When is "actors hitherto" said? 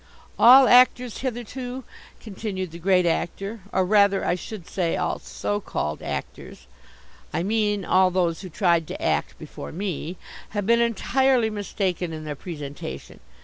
0.67-1.83